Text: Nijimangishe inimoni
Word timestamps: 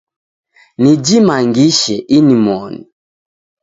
Nijimangishe 0.81 1.95
inimoni 2.17 2.81